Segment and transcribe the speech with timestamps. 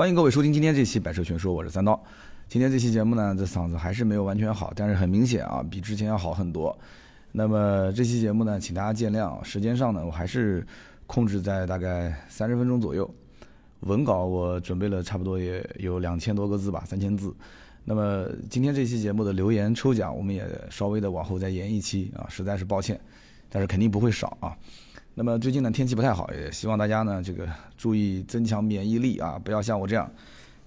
[0.00, 2.02] 欢迎各位收听今天这期《百车全说》，我是三刀。
[2.48, 6.74] 今天这期节目呢，这嗓子还是没有完全好，但是很明显啊，比之前要好很多。
[7.32, 10.66] 那么这期节目呢，请大家见谅，时间上呢，我还是
[11.06, 13.14] 控制在大概三十分钟左右。
[13.80, 17.30] 文稿我准备了差不多也有两千多个字吧，三千字。
[17.84, 22.98] 那么今天这期节目的留言抽奖，我们也稍微的往后再延一期啊，实在是抱歉，
[23.50, 24.56] 但是肯定不会少啊。
[25.14, 30.10] 那么最近呢天气不太好，也希望大家呢这个注意增强免疫力啊，不要像我这样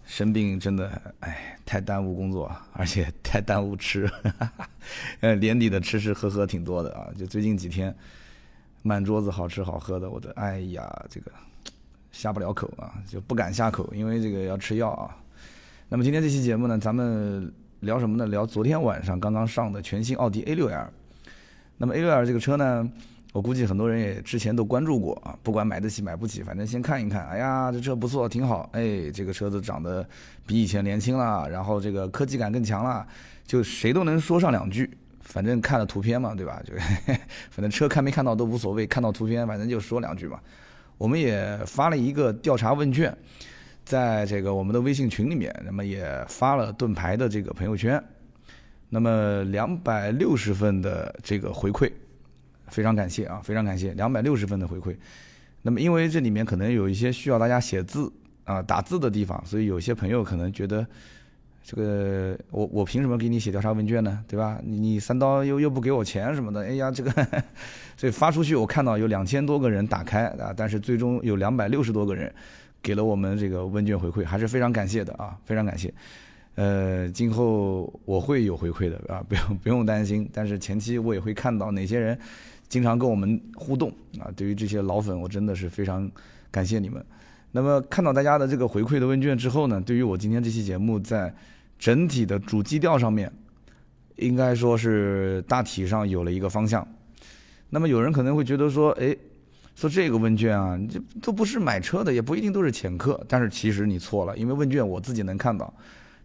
[0.05, 4.09] 生病，真的哎太耽误工作，而且太耽误吃，
[5.21, 7.95] 呃年底的吃吃喝喝挺多的啊，就最近几天
[8.81, 11.31] 满桌子好吃好喝的，我的哎呀这个
[12.11, 15.17] 下不了口啊，就不敢下口，因为这个要吃药啊。
[15.89, 18.25] 那么今天这期节目呢，咱们聊什么呢？
[18.27, 20.87] 聊昨天晚上刚刚上的全新奥迪 A6L。
[21.77, 22.89] 那么 A6L 这个车呢，
[23.33, 27.27] 我估计很多人也之前都关注过啊，不管买得起买不起，反正先看一看。
[27.27, 28.69] 哎呀，这车不错，挺好。
[28.73, 30.07] 哎，这个车子长得
[30.45, 33.05] 比以前年轻了，然后这个科技感更强了，
[33.45, 34.89] 就谁都能说上两句。
[35.21, 36.61] 反正看了图片嘛，对吧？
[36.65, 36.73] 就
[37.49, 40.39] 反正车看没看到都无所谓，看到图片反正就说两句嘛。
[40.97, 43.15] 我们也发了一个调查问卷。
[43.85, 48.01] 在这个我们的微信群里面，那么也发了盾牌的这个朋友圈，
[48.87, 51.91] 那么两百六十份的这个回馈，
[52.73, 54.95] 非常感谢啊，非常感谢两百六十分的回馈。
[55.61, 58.11] 那么因为这里面可能有一些需要大家写字
[58.43, 60.85] 啊打字的地方，所以有些朋友可能觉得
[61.63, 64.21] 这个我我凭什么给你写调查问卷呢？
[64.27, 64.59] 对吧？
[64.63, 67.11] 你你三刀又又不给我钱什么的，哎呀这个，
[67.95, 72.33] 所以发出去我看到有两千多个人打开啊，但是最终有两百六十多个人。
[72.81, 75.93] 给了我们这个问卷回馈，还是非常感谢的啊，非常感谢。
[76.55, 80.29] 呃，今后我会有回馈的啊，不用不用担心。
[80.33, 82.19] 但是前期我也会看到哪些人
[82.73, 84.31] 经常跟我们互动啊。
[84.35, 86.09] 对于这些老粉，我真的是非常
[86.49, 87.05] 感谢你们。
[87.51, 91.31] 那么看到大家的这个回馈的问卷之后呢，对于我今天这期节目在
[91.77, 93.31] 整体的主基调上面，
[94.15, 96.87] 应该说是大体上有了一个方向。
[97.69, 99.15] 那么有人可能会觉得说，哎。
[99.75, 103.19] 说这个问卷啊，这都不是买车的，也不一定都是潜客。
[103.27, 105.73] 但是其实你错了，因为问卷我自己能看到，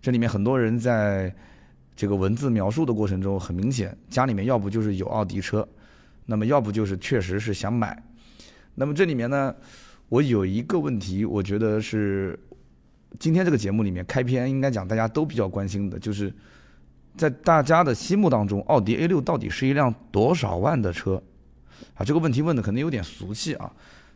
[0.02, 1.34] 这里面很多人在
[1.96, 5.66] 这个文字描述的过程中，很明显家里面要不就是有奥迪车，
[6.30, 8.00] 那么要不就是确实是想买。
[8.74, 9.54] 那么这里面呢，
[10.10, 12.38] 我有一个问题，我觉得是
[13.18, 16.30] 今天这个节目里面开篇应该讲大家都比较关心的，就是
[17.16, 21.20] 在大家的心目当中，奥迪 A 六到底是一辆多少万的车？
[21.94, 23.72] 啊，这个问题问的可能有点俗气啊，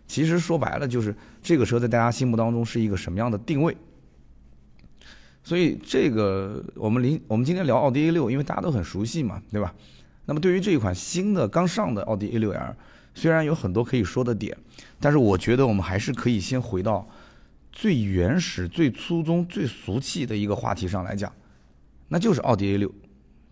[0.07, 3.75] 其实说白了就是这个车在大家心目当中是一个什么样的定位。
[5.43, 9.75] 所以这个我们临我们今天聊奥迪 A 六，因为大家都很熟悉嘛，对吧？
[10.27, 12.77] 那么对于这一款新的刚上的奥迪 A 六 L，
[13.15, 14.57] 虽然有很多可以说的点，
[15.01, 17.09] 但是我觉得我们还是可以先回到
[17.73, 21.33] 最原始、最初衷、最俗气的一个话题上来讲，
[22.09, 22.93] 那就是奥迪 A 六。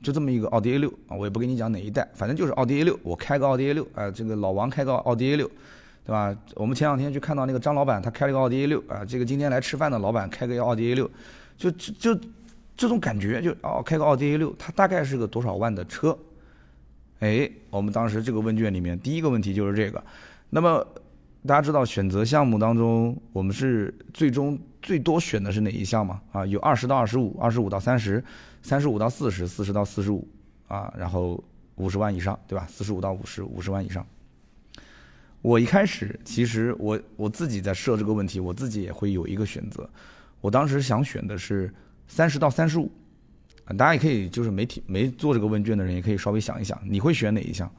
[0.03, 2.99] 就这么一个奥迪 A 六啊，我也不跟你讲哪一代，反正就是奥迪 A 六。
[3.03, 5.47] 我开个奥迪 A 六，啊，这个老王开个奥迪 A 六，
[6.07, 6.35] 对吧？
[6.55, 11.11] 我们前两天去看到那个张老板，他开了个奥迪 A 六，啊，这个今天来吃饭的老板开个奥迪 A 六，
[11.59, 12.19] 就就
[12.79, 16.17] 这种感觉，就哦，开个奥迪 A 六，它大概是个多少万的车？
[17.21, 20.03] 哎，我们当时这个问卷里面第一个问题就是这个。
[20.51, 20.87] 那么
[21.47, 26.21] 大家知道选择项目当中，我们是最终最多选的是哪一项吗？
[26.33, 28.23] 啊，有二十到二十五，二十五到三十。
[28.63, 30.29] 三十五到四十，四十到四十五，
[30.69, 31.43] 啊，然后
[31.77, 32.67] 五十万以上，对吧？
[32.69, 34.07] 四十五到五十，五十万以上。
[35.41, 39.89] 我一开始其实我我自己在设这个问题，我自己也会有一个选择。
[40.43, 41.73] 我当时想选的是
[42.07, 42.93] 三十到三十五，
[43.77, 47.71] 大家也可以就是媒体没做这个问卷的人也可以稍微想一想，你会选哪一项？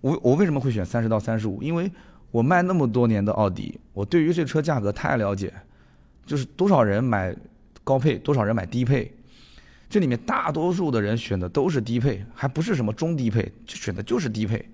[0.00, 1.62] 我我为什么会选三十到三十五？
[1.62, 1.90] 因为
[2.30, 5.52] 我卖那么多年的奥迪，我对于这车价格太了解，
[6.24, 7.36] 就是多少人买
[7.84, 9.12] 高配，多少人买低配。
[9.90, 14.64] 这里面大多数的人选的都是低配，还不是什么中低配，就选的就是低配，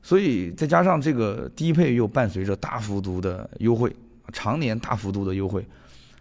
[0.00, 3.92] 所以再加上这个低配又伴随着大幅度的优惠，
[4.32, 5.66] 常年大幅度的优惠，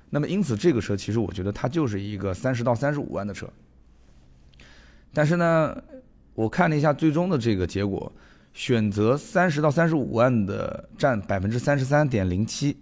[0.10, 3.48] 那么因此这个车其实我觉得它就是一个三十到三十五万的车。
[5.14, 5.76] 但是呢，
[6.34, 8.12] 我看了一下最终的这个结果，
[8.54, 12.78] 选择三十到三十五万的占百分之三十三点零七，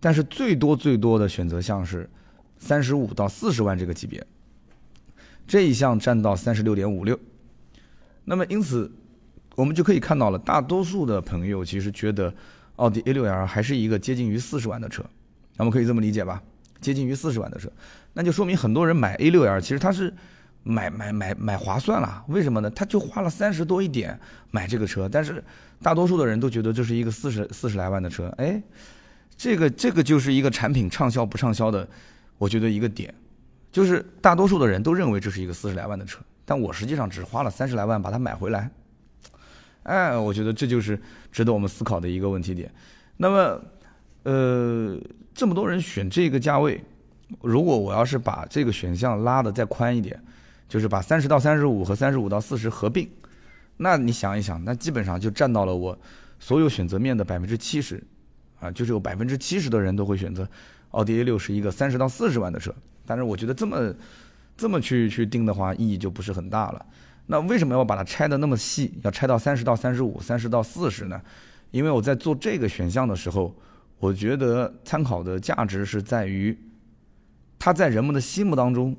[0.00, 2.08] 但是最多最多的选择项是。
[2.56, 4.26] 三十五到四十万这个级别，
[5.46, 7.18] 这一项占到三十六点五六，
[8.24, 8.90] 那么因此，
[9.54, 12.32] 我们就可以看到了，大多数的朋友其实觉得
[12.76, 15.04] 奥迪 A 六 L 还是一个接近于四十万的车，
[15.56, 16.42] 那么可以这么理解吧？
[16.80, 17.70] 接近于四十万的车，
[18.12, 20.12] 那就说明很多人买 A 六 L 其实他是
[20.62, 22.70] 买买买买划算了，为什么呢？
[22.70, 24.18] 他就花了三十多一点
[24.50, 25.42] 买这个车，但是
[25.82, 28.62] 大多数的人都觉得这是一个四十四十来万的车，哎。
[29.36, 31.88] 这个这个就是一个产品畅销不畅销的，
[32.38, 33.12] 我觉得一个点，
[33.72, 38.70] 就是大多数的人都认为这是一个四十来万的车，但我实际上只花了三十来万把它买回来。
[39.82, 40.96] 哎，我觉得这就是
[41.32, 42.72] 值得我们思考的一个问题点。
[43.16, 43.60] 那么，
[44.24, 44.98] 呃，
[45.34, 46.82] 这么多人选这个价位，
[47.40, 50.20] 如果我要是把这个选项拉的再宽一点，
[50.68, 53.08] 就是把三十到三十五和三十五到四十合并，
[53.76, 55.96] 那你想一想，那基本上就占到了我
[56.38, 58.02] 所有选择面的百分之七十，
[58.60, 60.48] 啊，就是有百分之七十的人都会选择
[60.90, 62.74] 奥迪 A 六是一个三十到四十万的车。
[63.06, 63.94] 但是我觉得这么
[64.56, 66.86] 这么去去定的话，意义就不是很大了。
[67.26, 71.20] 那为什么要把它拆的那么细，要拆到三十到三十五、三十到四十呢？
[71.70, 73.54] 因为我在做这个选项的时候，
[73.98, 76.56] 我觉得参考的价值是在于，
[77.58, 78.94] 它在人们的心目当中，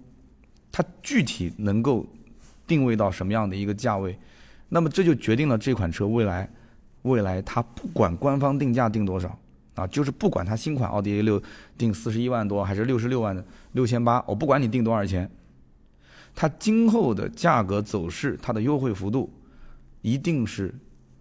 [0.71, 2.05] 它具体能够
[2.65, 4.17] 定位到什么样的一个价位，
[4.69, 6.49] 那么这就决定了这款车未来，
[7.03, 9.37] 未来它不管官方定价定多少
[9.75, 11.41] 啊，就是不管它新款奥迪 A 六
[11.77, 15.29] 定四十一万多还是六十六万的六千八，我不管你定多少钱。
[16.33, 19.31] 它今后的价格走势，它的优惠幅度，
[20.01, 20.73] 一定是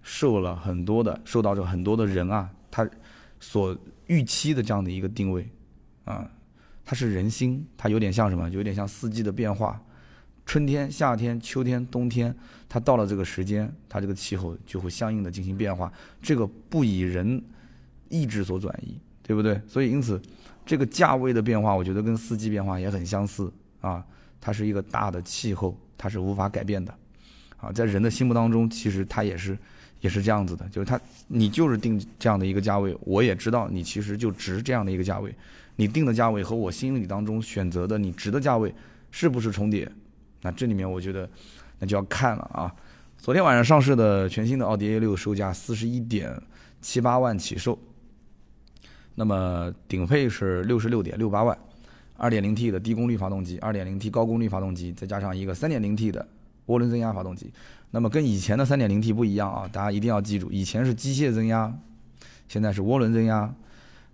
[0.03, 2.88] 受了很多的受到着很多的人啊，他
[3.44, 3.76] 所
[4.06, 5.46] 预期的这样的一个定位，
[6.06, 6.26] 啊，
[6.82, 8.49] 它是人心，它有点像什么？
[8.49, 9.79] 有点像四季的变化，
[10.46, 12.35] 春天、夏天、秋天、冬天，
[12.67, 15.93] 它到了这个时间，它这个气候就会相应的进行变化，
[16.23, 17.43] 这个不以人
[18.08, 19.61] 意志所转移，对不对？
[19.69, 20.20] 所以因此，
[20.64, 23.52] 这个价位的变化，我觉得跟四季变化也很相似
[23.82, 24.02] 啊。
[24.40, 26.94] 它是一个大的气候，它是无法改变的，
[27.58, 29.56] 啊，在人的心目当中，其实它也是，
[30.05, 35.35] 也是这样子的，就是它，你就是定这样的一个价位，我也知道你其实就值这样的一个价位，
[35.77, 38.73] 你定的价位和我心里当中选择的你值的价位
[39.11, 39.91] 是不是重叠？
[40.43, 41.27] 那这里面我觉得，
[41.79, 42.71] 那就要看了啊。
[43.17, 46.39] 昨天晚上上市的全新的奥迪 A 六售价四十一点
[46.83, 47.79] 七八万起售，
[49.15, 51.57] 那么顶配是六十六点六八万。
[52.19, 56.29] 2.0T 的低功率发动机，2.0T 高功率发动机，再加上一个 3.0T 的
[56.67, 57.50] 涡轮增压发动机，
[57.94, 61.73] 那么跟以前的 3.0T 不一样啊，大家一定要记住，以前是机械增压，
[62.49, 63.55] 现在是涡轮增压。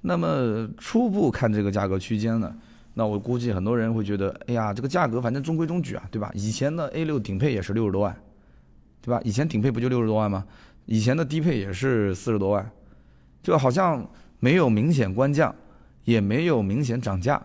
[0.03, 2.55] 那么初步看这个价格区间呢，
[2.93, 6.31] 那我估计很多人会觉得，哎呀，这个价格反正中规中矩啊，对吧？
[6.35, 8.15] 以前的 A6 顶配也是六十多万，
[9.00, 9.19] 对吧？
[9.25, 10.44] 以前顶配不就六十多万吗？
[10.85, 12.71] 以前的低配也是四十多万，
[13.43, 14.06] 就好像
[14.41, 15.55] 没有明显官降，
[16.05, 17.37] 也没有明显涨价。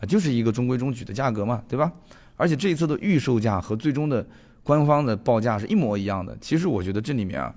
[0.00, 1.92] 啊，就是一个中规中矩的价格嘛，对吧？
[2.36, 4.26] 而且这一次的预售价和最终的
[4.68, 6.36] 官方的报价是一模一样的。
[6.42, 7.54] 其实我觉得这里面啊，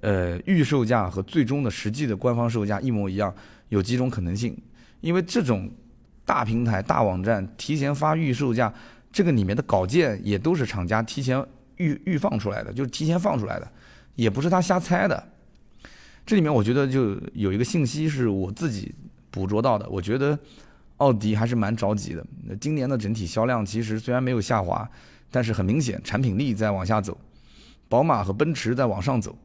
[0.00, 3.34] 呃，预售价和最终的实际的官方售价一模一样，
[3.70, 4.56] 有几种可能性。
[5.00, 5.68] 因为这种
[6.24, 8.72] 大平台、大网站提前发预售价，
[9.10, 11.44] 这个里面的稿件也都是厂家提前
[11.78, 13.68] 预预放出来的，就是提前放出来的，
[14.14, 15.20] 也不是他瞎猜的。
[16.24, 18.94] 这里面我觉得就有一个信息是我自己
[19.32, 20.38] 捕捉到的，我觉得。
[20.98, 22.24] 奥迪还是蛮着急的。
[22.44, 24.88] 那今年的整体销量其实虽然没有下滑，
[25.32, 27.18] 但是很明显产品力在往下走。
[27.88, 29.36] 宝马和奔驰在往上走。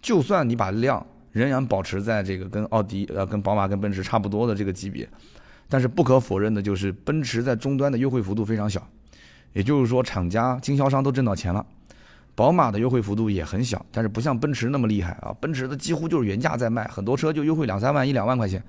[0.00, 5.08] 就算你把量仍然保持在这个跟奥迪呃跟宝马跟奔驰差不多的这个级别，
[5.68, 8.86] 但是不可否认的就是奔驰在终端的优惠幅度非常小。
[9.52, 11.64] 也就是说，厂家经销商都挣到钱了。
[12.34, 15.34] 宝马的优惠幅度也很小，但是不像奔驰那么厉害啊。
[15.40, 18.62] 奔驰的几乎就是原价在卖，很多车就优惠两三万一两万块钱。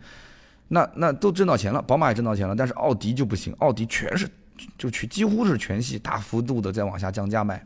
[0.70, 4.26] 那那都挣到钱了，宝马也挣到钱了，但是奥迪就不行，奥迪全是
[4.78, 7.66] 就去几乎是全系大幅度的在往下降价卖。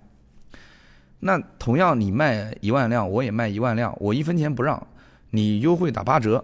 [1.19, 4.87] 那同样你卖一万辆，我也卖一万辆，我一分钱不让，
[5.29, 6.43] 你优惠打八折，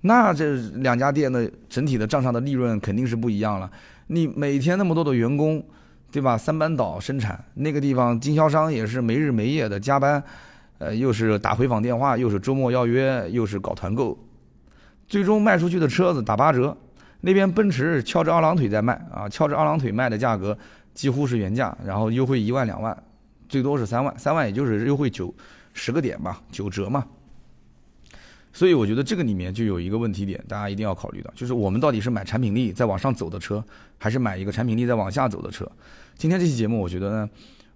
[0.00, 3.70] 那这两家店的整体的账上的利润肯定是不一样了。
[4.06, 5.64] 你每天那么多的员工，
[6.12, 6.38] 对吧？
[6.38, 10.22] 三班倒生产，那个地方经销商也是没日没夜的加班，
[10.78, 14.16] 呃，又是打回访电话，又是周末邀约，又是搞团购。
[15.08, 16.76] 最终卖出去的车子打八折，
[17.24, 20.56] 那边奔驰翘着二郎腿在卖啊，翘着二郎腿卖的价格
[20.92, 22.94] 几乎是原价，然后优惠一万两万，
[23.48, 25.34] 最多是三万，三万也就是优惠九
[25.72, 27.02] 十个点吧，九折嘛。
[28.52, 33.64] 所以我觉得这个里面就有一个问题点，大家一定要考虑到，就是我们到底是买产品力在往上走的车，
[33.96, 35.66] 还是买一个产品力在往下走的车？
[36.16, 37.30] 今天这期节目，我觉得呢，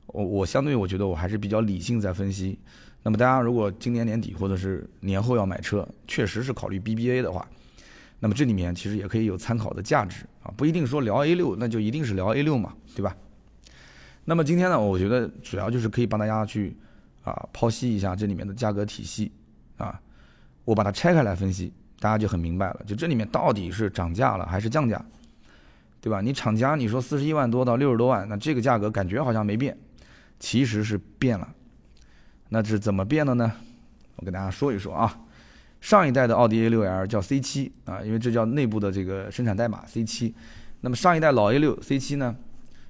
[0.09, 2.59] 我我相对我觉得我还是比较理性在分析。
[3.03, 7.49] 那么大家如果今年年底或者是年后要买车，确实是考虑 BBA 的话，
[8.21, 13.17] 那么这里面其实也可以有参考的价值啊，不一定说聊 A 六那就一定是聊 A 六嘛，对吧？
[14.25, 16.77] 那么今天呢，我觉得主要就是可以帮大家去
[17.23, 19.31] 啊剖析一下这里面的价格体系
[19.77, 20.01] 啊，
[20.65, 25.01] 我把它拆开来分析，大家就很明白了，就这里面到底是涨价了还是降价，
[26.01, 26.21] 对吧？
[26.21, 29.79] 你厂家你说四十一万多到六十多万，那这个价格感觉好像没变，
[30.41, 31.49] 其实是变了。
[32.49, 33.53] 那是怎么变的呢？
[34.17, 35.21] 我跟大家说一说啊。
[35.81, 40.33] 上一代的奥迪 A6L 叫 C7 啊，因为这叫内部的这个生产代码 C7。
[40.81, 42.37] 那么上一代老 A6 C7 呢，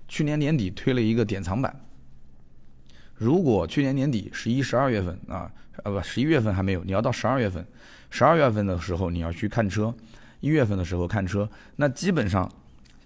[0.06, 1.80] 去年年底推了一个典藏版。
[3.14, 5.50] 如果去年年底十一、十二月份啊，
[5.82, 7.66] 呃不，十一月份还没有，你要到十二月份，
[8.10, 9.92] 十二月份的时候你要去看车，
[10.40, 12.50] 一月份的时候看车，那基本上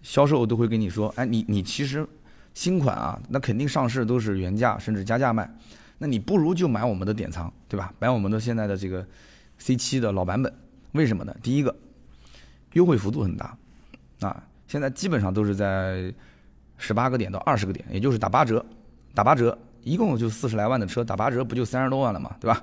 [0.03, 2.07] 销售都会跟你说，哎，你你其实
[2.53, 5.51] 新款啊，那肯定上市都是原价甚至加价卖，
[5.99, 7.93] 那你不如就买我们的典藏，对吧？
[7.99, 9.07] 买我们的现在的这个
[9.63, 10.53] C7 的老版本，
[10.93, 11.33] 为什么呢？
[11.41, 11.73] 第一个，
[12.73, 13.57] 优惠幅度很大，
[14.21, 16.13] 啊，现在基本上都是在
[16.79, 18.65] 十八个点到二十个点，也就是打八折，
[19.15, 19.57] 打八折。
[19.85, 22.63] 一共就四十来万的车，打八折不就三十多万了嘛，对吧？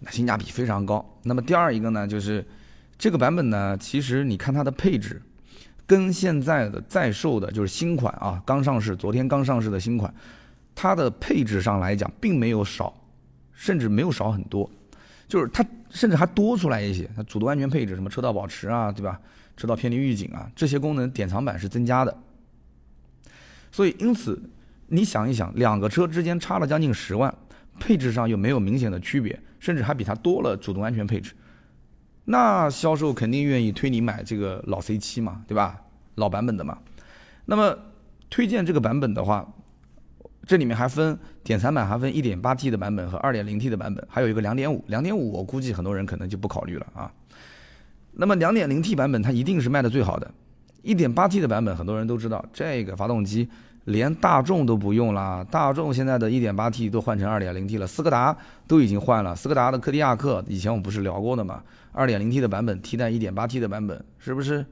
[0.00, 1.04] 那性价比非常高。
[1.22, 2.44] 那么第二一个呢，就是
[2.98, 5.22] 这个版本呢，其实你看它的配置，
[5.86, 10.12] 跟现在的在售的，就是新款啊，刚上市，昨天刚上市的新款，
[10.74, 12.92] 它的配置上来讲，并没有少，
[13.52, 14.68] 甚至没有少很多，
[15.32, 17.08] 就是它甚至还多出来一些。
[17.16, 19.18] 它主动安全配置，什么车道保持啊，对吧？
[19.56, 22.14] 车道偏离预警啊，这些功能典藏版是增加的。
[23.70, 24.38] 所以因此。
[24.94, 27.34] 你想一想，两个车之间差了将近十万，
[27.80, 31.32] 配置上又没有明显的区别，甚至还比它多了主动安全配置，
[32.26, 35.80] 那销售肯定愿意推你买这个老 C7 嘛，对吧？
[36.16, 36.76] 老版本的嘛。
[37.46, 37.74] 那么
[38.28, 39.50] 推荐这个版本的话，
[40.46, 44.82] 这里面还分典藏版，还分 1.8T 的版本和 2.0T 的版本，还有一个2.5。
[44.88, 47.12] 2.5我估计很多人可能就不考虑了啊。
[48.12, 50.30] 那么 2.0T 版本它一定是卖的最好的
[50.82, 53.48] ，1.8T 的版本很多人都知道这个发动机。
[53.86, 58.36] 连大众都不用啦，大众现在的一点八 T 都换成二点零 T 了，斯柯达
[58.68, 61.64] 都已经换了，斯柯达的柯迪亚克以前我们不是聊过的吗？
[61.90, 64.64] 二点零 T 的版本替代一点八 T 的版本，是不是？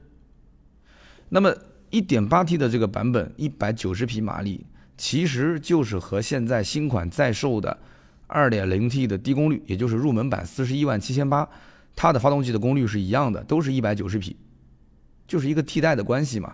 [1.27, 1.53] 那么
[1.89, 4.65] 一点八 T 的这个版本一百九十匹马力，
[5.01, 7.75] 其实就是和现在新款在售的
[8.27, 11.49] 二点零 T 的低功率，也就是入门版四十一万七千八，
[11.95, 14.37] 它的发动机的功率是一样的，都是一百九十匹，
[15.27, 16.53] 就是一个替代的关系嘛。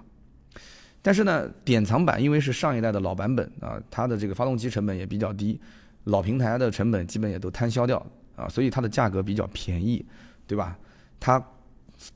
[1.01, 5.59] 但是呢，典藏版因为是上一代的老版本啊，它的这个发动机成本也比较低，
[6.05, 7.97] 老平台的成本基本也都摊销掉
[8.37, 10.05] 啊，所以它的价格比较便宜，
[10.47, 10.79] 对吧？
[11.19, 11.45] 它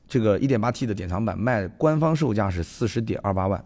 [0.08, 3.62] 这个 1.8T 的典藏版卖官方售价是四十点二八万，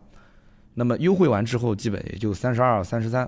[0.79, 3.27] 那么优惠完之后基本也就三十二、三十三，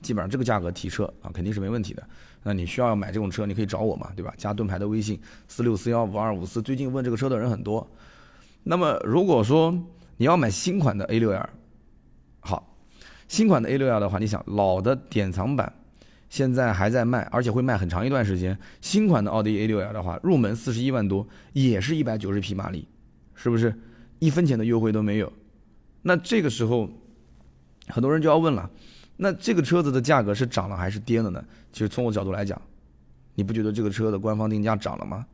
[0.00, 2.02] 基本上这个价格提车啊肯定是没问题的。
[2.44, 4.32] 那你需要买这种车，你可以找我嘛，对吧？
[4.36, 7.84] 加盾牌的微信四六四幺五二五四，最近问这个车的人很多。
[8.62, 9.76] 那么如果说
[10.18, 11.48] 你要买新款的 A6L，
[12.38, 12.76] 好，
[13.26, 15.72] 新款的 A6L 的话，你想老的典藏版
[16.28, 18.56] 现在还在卖，而且会卖很长一段时间。
[18.80, 22.86] 新款的奥迪 A6L 的话，入门四十一万多，也是一百九十匹马力，
[23.34, 23.74] 是不是？
[24.20, 25.32] 一分钱的优惠都没有。
[26.02, 26.88] 那这个时候，
[27.88, 28.70] 很多人就要问了，
[29.16, 31.44] 那这个车子的价格是涨了还是跌了呢？
[31.72, 32.60] 其实从我角度来讲，
[33.34, 35.26] 你不觉得这个车的官方定价涨了吗？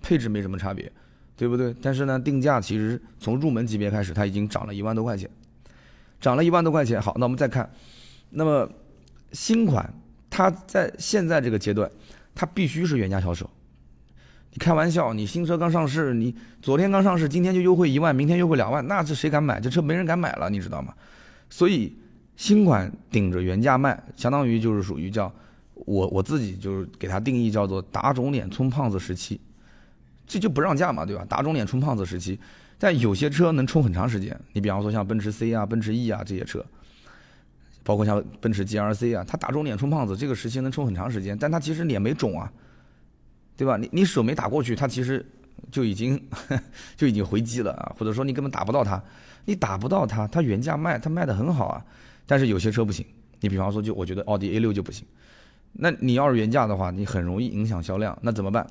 [0.00, 0.90] 配置没什么差别。
[1.38, 1.76] 对不对？
[1.82, 5.28] 但是呢，定价其实从入门级别开始，它已经涨了一万多块钱，
[6.18, 6.98] 涨了一万多块钱。
[6.98, 7.70] 好，那我们再看，
[8.30, 8.66] 那么
[9.32, 9.92] 新款
[10.30, 11.90] 它在现在这个阶段，
[12.34, 13.50] 它必须是原价销售。
[14.58, 19.60] 开玩笑，你新车刚上市，你昨天刚上市，今天就优惠一万，明天优惠两万，那这谁敢买？
[19.60, 20.94] 这车没人敢买了，你知道吗？
[21.48, 21.96] 所以
[22.36, 25.32] 新款顶着原价卖，相当于就是属于叫
[25.74, 29.40] 我我自己就是给它定义叫做打肿脸充胖子时期。
[30.26, 31.24] 这就不让价嘛，对吧？
[31.28, 32.36] 打肿脸充胖子时期，
[32.78, 34.36] 但有些车能充很长时间。
[34.52, 36.66] 你比方说像奔驰 C 啊、奔驰 E 啊这些车，
[37.84, 41.38] 包括像奔驰 GLC 啊，它打肿脸充胖子，这个时期能充很长时间。
[41.38, 42.52] 但它其实脸没肿啊，
[43.56, 43.76] 对吧？
[43.76, 45.24] 你你手没打过去，它其实
[45.70, 46.22] 就已经
[46.96, 49.02] 就已经回击了啊，或者说你根本打不到它，
[49.44, 51.84] 你打不到它，它原价卖，它卖的很好啊。
[52.26, 53.06] 但是有些车不行，
[53.40, 55.06] 你比方说就我觉得奥迪 A 六就不行。
[55.72, 58.66] 那你要是原价的话，你很容易影响销量，那怎么办？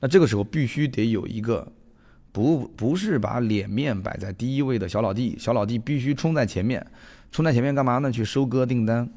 [0.00, 1.66] 那这个时候必须得有一个，
[2.32, 6.84] 不不是把脸面摆在第一位的小老弟，小老弟必须冲在前面，
[7.30, 8.10] 冲在前面干嘛呢？
[8.10, 9.08] 去收割订单，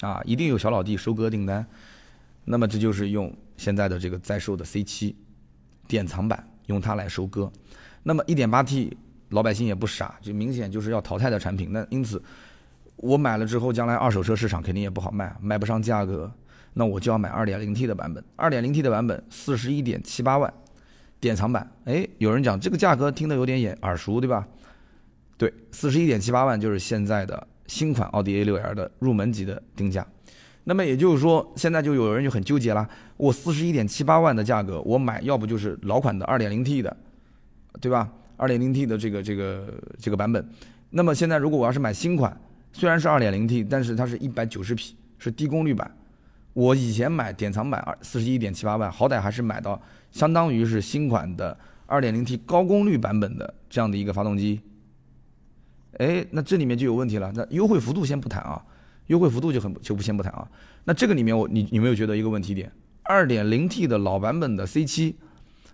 [0.00, 1.66] 啊，一定有小老弟收割订单。
[2.46, 5.14] 那么这就是用现在的这个在售的 C7
[5.86, 7.52] 典藏版，用它来收割。
[8.02, 8.92] 那么 1.8T
[9.30, 11.72] 老百姓也不傻，就明显就是要淘汰的产品。
[11.72, 12.22] 那因此，
[12.96, 16.32] 我买了之后，将来二手车市场肯定也不好卖，卖不上价格。
[16.72, 20.52] 那我就要买 2.0T 的版本，2.0T 的版本四十一点七八万，
[21.18, 21.68] 典藏版。
[21.86, 24.46] 哎，有人讲这个价格听得有点眼耳熟，对吧？
[25.36, 30.06] 对，四十一点七八万就是现在的新款奥迪 A6L 的入门级的定价。
[30.68, 36.96] 那么也就是说，现在就有人就很纠结了，我四十一点七八万的价格，我买要不就是老款的 2.0T 的，
[37.80, 39.64] 对吧？2.0T 的这个这个
[40.00, 40.44] 这个版本。
[40.90, 42.36] 那么现在如果我要是买新款，
[42.72, 45.88] 虽然是 2.0T，但是它是一百九十匹，是低功率版。
[46.52, 49.80] 我以前买典藏版二四十一点七八万，好歹还是买到
[50.10, 51.56] 相当于是新款的
[51.86, 54.60] 二点零 T 高功率版本的这样的一个发动机。
[55.98, 57.30] 哎，那这里面就有问题了。
[57.36, 58.60] 那优惠幅度先不谈啊，
[59.06, 60.48] 优惠幅度就很就不先不谈啊。
[60.84, 62.70] 那这个里面我你你没有觉得一个问题点？
[63.02, 65.16] 二点零 T 的老版本的 C 七，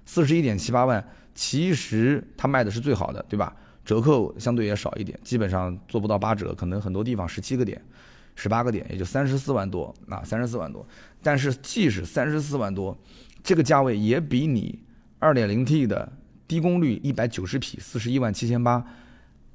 [0.04, 1.02] 四十一点七八万，
[1.34, 3.56] 其实它卖的是最好的，对吧？
[3.84, 7.82] 折扣相对也少一点，基本上做不到八折，可能很多地方十七个点、
[8.36, 10.86] 十八个点，也就三十四万多啊，三十四万多。
[11.22, 12.96] 但是即使三十四万多，
[13.42, 14.78] 这个价位也比你
[15.18, 16.12] 二点零 T 的
[16.46, 18.84] 低功率一百九十匹四十一万七千八。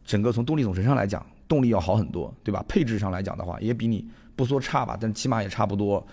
[0.04, 2.64] 整个从动力总成上来讲，动力要好很多，对吧？
[2.68, 6.06] 配置上来讲的话，也比你不说差吧，但起码也差不多。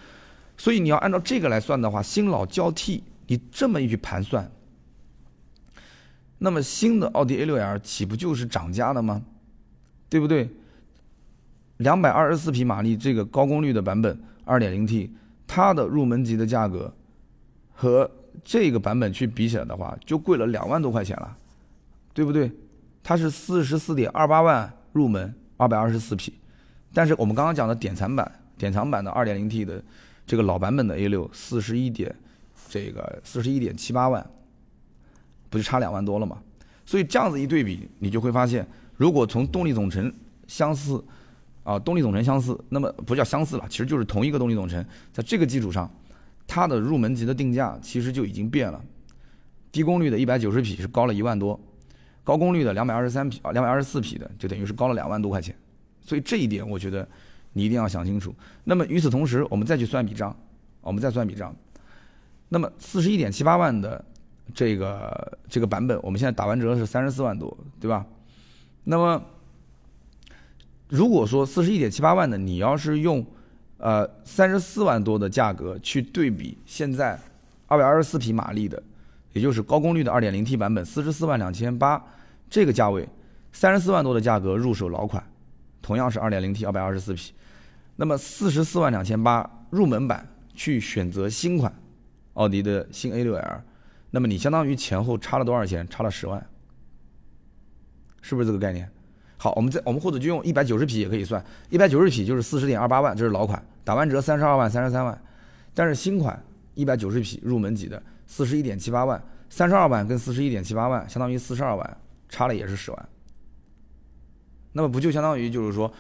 [0.56, 4.50] 所以你要按照这个来算的话，新老交替，你这么一去盘算，
[6.38, 9.22] 那么新的奥迪 A6L 岂不就是涨价了吗？
[10.08, 10.48] 对不对？
[11.78, 15.12] 两百二十四匹马力这个高功率的版本，二点零 T，
[15.46, 16.94] 它的入门级的价格
[17.72, 18.08] 和
[18.44, 21.36] 这个版本去比起来的话，就贵了两万多块钱了，
[22.12, 22.52] 对不对？
[23.02, 26.32] 它是四十四点二八万入门，二百二十四匹，
[26.92, 29.82] 但是我们刚刚讲的典藏版，典藏版的二点零 T 的
[30.24, 32.14] 这个老版本的 A 六，四十一点，
[32.68, 34.24] 这个四十一点七八万，
[35.50, 36.38] 不就差两万多了吗？
[36.86, 38.64] 所以这样子一对比，你就会发现，
[38.96, 40.12] 如果从动力总成
[40.46, 41.02] 相似，
[41.64, 45.90] 啊，动力总成相似，那么不叫相似了，其实就是同一个动力总成，在这个基础上，
[46.46, 48.80] 它的入门级的定价其实就已经变了，
[49.72, 51.58] 低功率的一百九十匹是高了一万多。
[52.24, 55.54] 高功率的两百二十三匹啊，两百二十四匹的，就等于是高了两万多块钱，
[56.00, 57.06] 所以这一点我觉得
[57.52, 58.34] 你一定要想清楚。
[58.64, 60.34] 那么与此同时，我们再去算笔账，
[60.80, 61.54] 我们再算笔账。
[62.48, 64.02] 那么四十一点七八万的
[64.54, 68.06] 这个这个版本，我们现在打完折是三十四万多，对吧？
[68.84, 69.22] 那么
[70.88, 73.24] 如果说四十一点七八万的，你要是用
[73.76, 77.20] 呃三十四万多的价格去对比现在
[77.66, 78.82] 二百二十四匹马力的。
[79.34, 82.02] 也就是高功率的 2.0T 版本，四十四万两千八，
[82.48, 83.06] 这个价位，
[83.52, 85.22] 三十四万多的价格入手老款，
[85.82, 87.34] 同样是 2.0T 224匹，
[87.96, 91.74] 那么四十四万两千八入门版去选择新款，
[92.34, 93.60] 奥迪的新 A6L，
[94.12, 95.84] 那么你相当于前后差了多少钱？
[95.88, 96.46] 差了十万，
[98.22, 98.88] 是不是这个概念？
[99.36, 105.20] 好，我们再我们或者就用一百九十匹也可以算，一百九十匹就是四十点二八万，这是老款，打完折三十二万三十三万，
[105.74, 106.40] 但是新款
[106.74, 108.00] 一百九十匹入门级的。
[108.26, 111.96] 四十一点七八万，三十二万跟四十一点七八万相当于四十二万，
[112.28, 113.08] 差了也是十万。
[114.72, 115.92] 那么不就相当于就是说，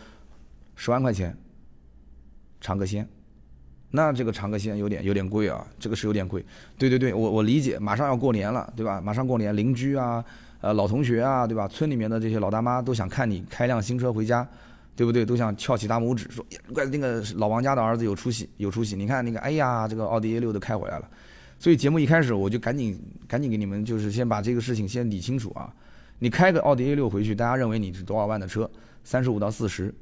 [0.76, 1.36] 十万块钱
[2.60, 3.08] 尝个鲜？
[3.90, 6.44] 那这个尝个鲜有点有点贵啊，这个是有点贵。
[6.76, 9.00] 对对对，我我理解，马上要过年了，对吧？
[9.00, 10.24] 马上过年，邻居啊，
[10.60, 11.68] 呃，老同学啊，对吧？
[11.68, 14.46] 村里面的这些老大妈都想看你开辆新车回家。
[14.96, 15.26] 对不对？
[15.26, 18.94] 都想翘起大拇指说：“怪那个老王家的儿子有出息，有出息！
[18.94, 21.10] 你看那个，哎呀，这个奥迪 A 六都开回来了。”
[21.58, 25.72] 所以节目一开始我就赶紧赶紧给你们，就是先把这个事情先理清楚啊！
[26.18, 28.70] 你开个奥迪 A 六回去，大家认为你是多少万的车？
[29.02, 29.94] 三十五到四十。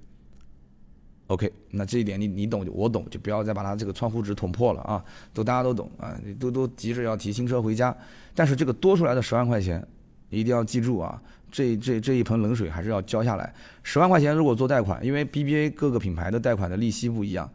[1.28, 5.02] OK，那这一点你你懂就我懂，就不要再把它这个窗户纸捅破了啊！
[5.32, 7.96] 都大家都懂啊，都都急着要提新车回家，
[8.34, 9.86] 但是这个多出来的十万块钱，
[10.30, 11.22] 一定要记住啊！
[11.50, 13.54] 这这这一盆冷水还是要浇下来。
[13.82, 17.50] 十万块钱如果做贷款，因为 BBA 各个品牌的贷款的利息不一样。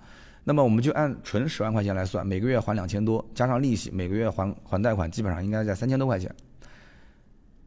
[0.49, 6.33] 那么我们就按纯十万块钱来算，每个月还两千多，加上利息，每个月还还贷款，基本上应该在三千多块钱。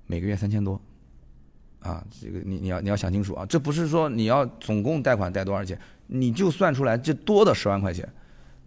[0.07, 0.81] 每个月三千多，
[1.81, 8.09] 啊，这个你你要你要想清楚啊，这不是说你要总共贷款贷多少钱，你就算出来这多的十万块钱，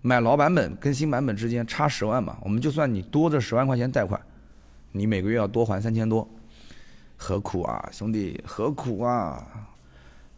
[0.03, 4.21] 买老版本跟新版本之间差十万嘛，我们就算你多这十万块钱贷款，
[4.91, 6.29] 你每个月要多还三千多，
[7.17, 9.43] 何苦啊，兄弟，何苦啊？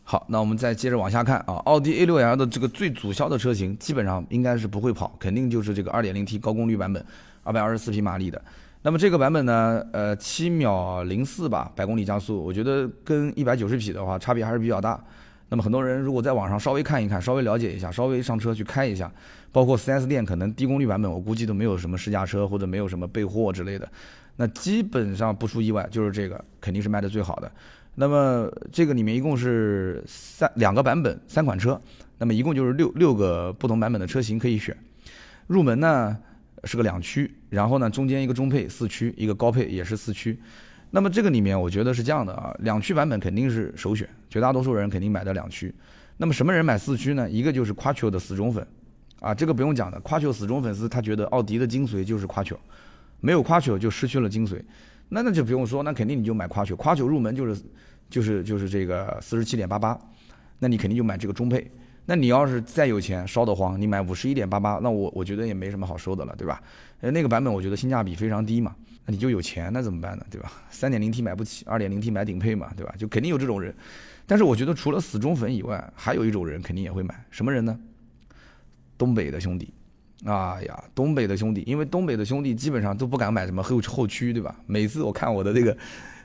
[0.08, 7.04] 好，那我们再接着往下看啊，奥迪 A6L 的这个最主销的车型，基本上应该是不会跑，肯定就是这个 2.0T 高功率版本
[7.44, 8.40] ，224匹马力的。
[8.84, 15.04] 那么这个版本呢，呃，七秒零四吧，百公里加速，我觉得跟190匹的话差别还是比较大。
[15.50, 19.12] 那么很多人如果在网上稍微看一看，稍微了解一下，稍微上车去开一下，
[19.52, 23.90] 包括 4S 店可能低功率版本，我估计都没有什么试驾车或者没有什么备货之类的。
[24.36, 27.52] 那基本上不出意外，就是这个肯定是卖的最好的。
[27.96, 31.82] 那么这个里面一共是三两个版本，三款车，
[32.18, 34.76] 那么一共就是六六个不同版本的车型可以选。
[35.48, 36.18] 入门呢
[36.66, 40.38] 是个两驱，然后呢中间一个中配四驱，一个高配也是四驱。
[40.92, 45.74] 那么这个里面我觉得是这样的啊，两驱版本肯定是首选，绝大多数人肯定买的两驱。
[46.18, 47.30] 那么什么人买四驱呢？
[47.30, 48.66] 一个就是 Quattro 的死忠粉，
[49.20, 52.58] 啊，这个不用讲的，Quattro 死忠粉丝他觉得奥迪的精髓就是 Quattro，
[53.20, 54.62] 没有 Quattro 就失去了精髓。
[55.10, 57.62] 那那就不用说，那肯定你就买夸九，夸九入门就是，
[58.10, 60.00] 就是就是这个四十七点八八，
[60.60, 61.70] 那你肯定就买这个中配。
[62.08, 66.62] 那你要是再有钱，烧得慌，你买五十一点八八，那我我觉得也没什么好说的了，对吧？
[67.02, 70.26] 呃，那个版本我觉得性价比非常低嘛，那你就有钱，那怎么办呢？
[70.30, 70.52] 对吧？
[70.70, 72.94] 三点零 T 买不起，二点零 T 买顶配嘛，对吧？
[72.98, 73.74] 就肯定有这种人。
[74.28, 77.80] 但是我觉得除了死忠粉以外，还有一种人肯定也会买，什么人呢？
[78.98, 79.74] 东北的兄弟，
[80.24, 84.56] 哎呀，东北的兄弟，因为东北的兄弟基本上都不敢买什么后后驱，对吧？
[84.66, 85.76] 每次我看我的这个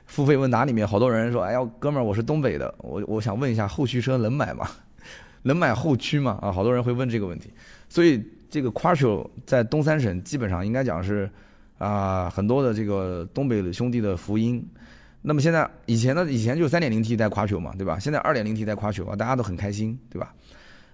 [0.05, 4.67] 付费问答里面，好多人说，哎呀，哥们儿，我是东北的，我我想问一下，后驱车能买吗？
[5.43, 6.39] 能买后驱吗？
[6.41, 7.51] 啊，好多人会问这个问题。
[7.89, 11.29] 所以这个 Quattro 在东三省基本上应该讲是
[11.77, 14.65] 啊，很多的这个东北的兄弟的福音。
[15.21, 17.99] 那么现在以前呢，以前就三点零 T 带夸球嘛，对吧？
[17.99, 20.33] 现在二点零 T 带 Quattro 啊，大家都很开心，对吧？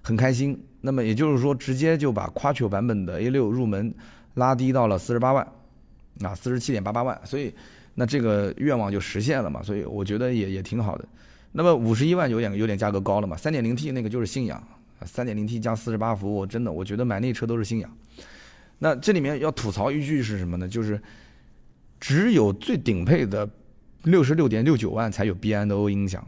[0.07, 0.57] 很开心。
[0.79, 3.93] 那么也就是说，直接就把夸球版本的 A 六入门
[4.35, 5.45] 拉低到了四十八万，
[6.21, 7.19] 啊，四十七点八八万。
[7.25, 7.53] 所以
[7.93, 9.61] 那这个愿望就实现了嘛。
[9.61, 11.05] 所以我觉得也也挺好的。
[11.51, 13.35] 那么五十一万有点有点价格高了嘛？
[13.35, 14.65] 三点零 T 那个就是信仰，
[15.05, 17.91] 三点零 T 加四十八伏，我真的我觉得买那车都是信仰。
[18.79, 20.67] 那这里面要吐槽一句是什么呢？
[20.67, 21.01] 就是
[21.99, 23.49] 只有最顶配的。
[24.03, 26.25] 六十六点六九万才有 BNO 音响，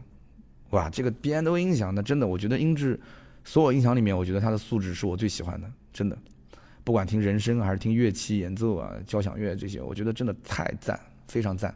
[0.70, 3.00] 哇，这个 BNO 音响那真的，我觉得音质，
[3.44, 6.16] 所有音响里面，我觉得它的素质是我最喜欢的，真的，
[6.84, 10.98] 不管听人声还是听乐器演奏啊，交响乐这些，我觉得真的太赞，
[11.28, 11.74] 非常赞。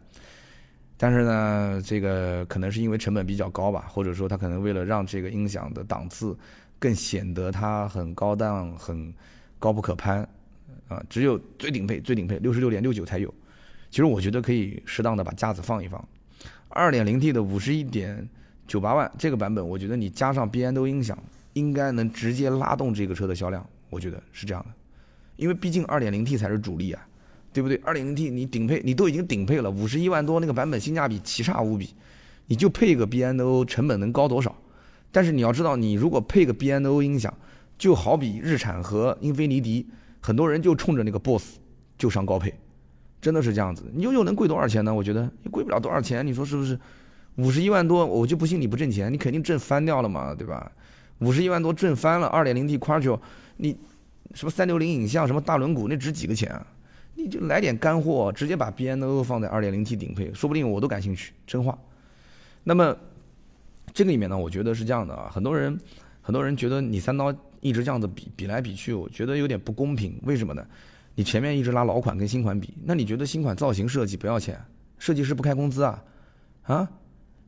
[0.96, 6.37] 但是呢，这个可能是因为成本比较高吧，或者说他可能为了让这个音响的档次
[6.79, 9.12] 更显得它很高档、很
[9.59, 10.27] 高不可攀，
[10.87, 13.33] 啊，只有最顶配、最顶配六十六点六九才有。
[13.90, 16.09] 其实我觉得可以适当的把架子放一放，
[16.68, 18.29] 二点零 T 的五十一点
[18.66, 21.18] 九八万这个版本，我觉得你加上 B&O 音响，
[21.55, 24.75] 应该能直接拉动这个车的销量，我觉得是这样的，
[25.37, 27.05] 因为毕竟二点零 T 才是主力啊，
[27.53, 27.81] 对不对？
[27.85, 31.95] 二点零 T 你顶配你都已经顶配了，五十一万多那个版本性价比奇差无比，
[32.47, 34.55] 你就配个 BNO 成本能高多少？
[35.11, 37.33] 但是你要知道，你如果配个 BNO 音响，
[37.79, 39.87] 就好比日产和英菲尼迪，
[40.21, 41.59] 很多人就冲着那个 BOSS
[41.97, 42.53] 就上高配。
[43.21, 44.93] 真的是这样子，你又又能贵多少钱呢？
[44.93, 46.79] 我觉得也贵不了多少钱，你说是不是？
[47.37, 50.71] 五十一万多，我就不信你不挣钱，你肯定挣翻掉了嘛，对吧？
[51.18, 53.18] 五十一万多震翻了，二点零 T Quattro，
[53.57, 53.77] 你
[54.35, 56.66] 什么三六零影像，什么大轮毂，那值几个钱啊？
[57.14, 61.79] 你就来点干货，直接把 BNO 放在二点零 T 顶配，说不定我都感兴趣，真话。
[62.64, 62.96] 那么
[63.92, 65.79] 这个里面呢，我觉得是这样的啊，很多人
[66.20, 70.66] 很多人觉得你三刀一直这样子比比来比去，我觉得有点不公平，为什么呢？
[71.14, 74.61] 你前面一直拉老款跟新款比，那你觉得新款造型设计不要钱？
[74.98, 76.03] 设计师不开工资啊？
[76.62, 76.90] 啊？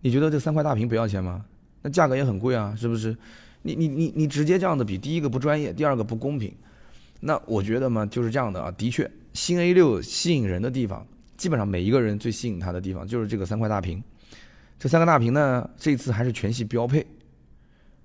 [0.00, 1.44] 你觉得这三块大屏不要钱吗？
[1.82, 3.16] 那价格也很贵啊，是不是？
[3.66, 6.54] 你你你你直接这样子比，第一个不专业，第二个不公平。
[7.18, 8.70] 那我觉得嘛，就是这样的啊。
[8.70, 11.04] 的确，新 A 六吸引人的地方，
[11.36, 14.02] 基本上每一个人最吸引他的地方就是这个三块大屏。
[14.78, 17.04] 这三个大屏呢，这次还是全系标配。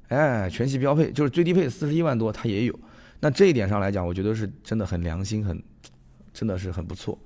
[0.07, 2.79] 哎，全系标配，就是最低配四十一万多，它也有。
[3.19, 5.61] 那这一点上来讲，我觉得是真的很良心，很，
[6.33, 7.17] 真的是很不错。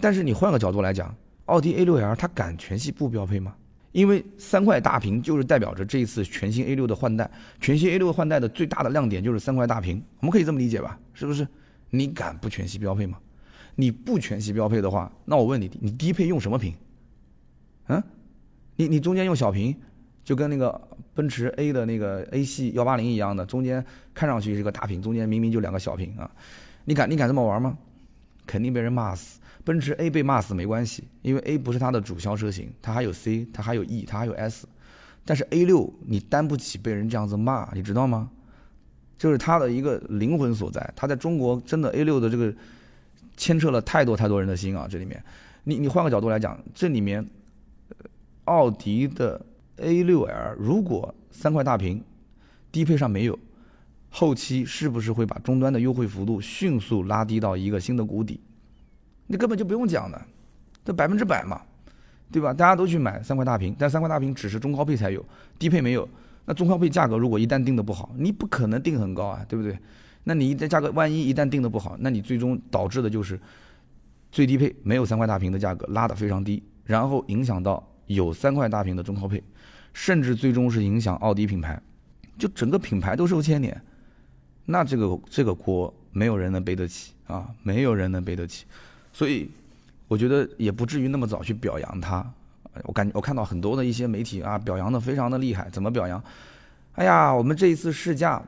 [0.00, 1.14] 但是你换个角度来讲，
[1.46, 3.54] 奥迪 A6L 它敢全系不标配吗？
[3.98, 7.28] 因为三块大屏就是代表着这一次全新 A6 的换代，
[7.60, 10.96] 全新 A6 换代的最大的亮点就是三块大屏，我们可以这么理解吧？
[11.12, 11.44] 是不是？
[11.90, 13.18] 你敢不全系标配吗？
[13.74, 16.72] 你不全系标配的话，那我问你，你低配用什么屏？
[17.88, 18.00] 嗯？
[18.76, 19.74] 你你中间用小屏？
[20.22, 20.80] 就跟那个
[21.12, 23.84] 奔驰 A 的那个 A 系幺八零一样的，中间
[24.14, 26.30] 看上去是个大屏，中间明明就两个小屏啊！
[26.84, 27.76] 你敢你敢这么玩吗？
[28.46, 29.40] 肯定被人骂死。
[29.68, 34.66] 奔驰 A 被骂死没关系，因为 A 不是它的主销车型，它还有 C，它还有 E，它还有 S。
[35.26, 38.30] 但是 A 六你担不起被人这样子骂，你知道吗？
[39.18, 40.90] 就是它的一个灵魂所在。
[40.96, 42.50] 它在中国真的 A 六的这个
[43.36, 44.88] 牵扯了太多太多人的心啊！
[44.90, 45.22] 这里面，
[45.64, 47.28] 你你换个角度来讲，这里面
[48.44, 49.44] 奥迪的。
[49.78, 52.02] A6L 如果三块大屏，
[52.72, 53.38] 低配上没有，
[54.10, 58.40] 后期是不是会把终端的优惠幅度迅速拉低到一个新的谷底？
[59.28, 60.20] 那根本就不用讲的，
[60.84, 61.62] 这百分之百嘛，
[62.32, 62.52] 对吧？
[62.52, 65.24] 大家都去买三块大屏，但三块大屏只是中高配才有，
[65.58, 66.08] 低配没有。
[66.44, 69.78] 那中高配价格如果一旦定的不好，你不可能定很高啊，对不对？
[70.24, 73.38] 那你这价格万一一旦定的不好，那你最终导致的就是
[74.32, 79.42] 最低配没有三块大屏的价格拉得非常低，然后影响到有三块大屏的中高配。
[79.94, 81.80] 甚至最终是影响奥迪品牌，
[82.38, 83.82] 就整个品牌都受牵连，
[84.66, 88.64] 那这个这个锅没有人能背得起啊，没有人能背得起，
[89.12, 89.50] 所以
[90.06, 92.24] 我觉得也不至于那么早去表扬它。
[92.84, 96.22] 我感觉我看到很多的一些媒体啊，表扬的非常的厉害，怎么表扬？
[96.94, 98.40] 哎呀，我们这一次试驾，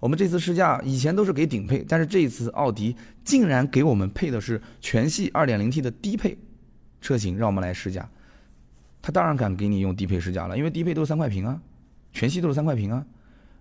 [0.00, 6.36] 我们这次试驾以前都是给顶配，但是这一次奥迪竟然给我们配的是全系 2.0T 的低配
[7.00, 8.08] 车型，让我们来试驾。
[9.02, 11.60] 他当然敢给你用低配试驾了，因为低配都是三块屏啊，
[12.12, 13.04] 全系都是三块屏啊。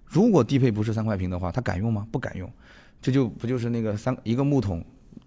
[0.05, 2.07] 如果低配不是三块屏的话，他敢用吗？
[2.11, 2.49] 不敢用。
[3.01, 4.81] 这就不就是那个三一个木桶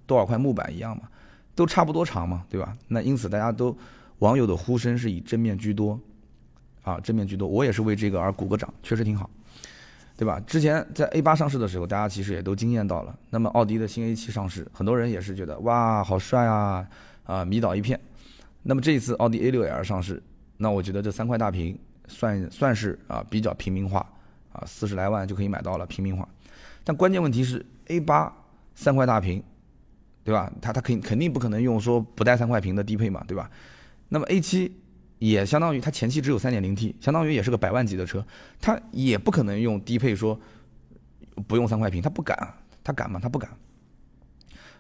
[0.07, 1.03] 多少块木板一样吗，
[1.57, 2.77] 都差不多长嘛，对吧？
[2.87, 3.77] 那因此大家都
[4.21, 5.99] 网友的呼声是以正面居多，
[6.83, 7.49] 啊，正面居多。
[7.49, 9.29] 我也是为这个而鼓个掌，确实挺好，
[10.17, 10.39] 对吧？
[10.47, 13.19] 之前在 A 八上市的时候，大家其实也都惊艳到了。
[13.31, 16.87] 那么奥迪的新 A 七上市，很多人也是觉得哇，好帅啊，
[17.25, 17.99] 啊，迷倒一片。
[18.63, 20.23] 那么这一次奥迪 A 六 L 上市，
[20.59, 24.07] 那我觉得这三块大屏算算是啊比较平民化
[24.53, 26.29] 啊，四十来万就可以买到了平民化。
[26.85, 28.33] 但关键问题是 A 八
[28.75, 29.43] 三块大屏，
[30.27, 30.53] 对吧？
[30.61, 33.49] 它它肯肯定不可能用说不带三块屏的低配嘛，对吧？
[34.09, 34.77] 那么 A 七
[35.21, 38.27] 也相当于它前期只有三点零 T，相当于也是个百万级的车，
[38.61, 40.37] 它也不可能用低配说
[41.47, 42.37] 不用三块屏，它不敢，
[42.83, 43.21] 它敢吗？
[43.23, 43.49] 它不敢。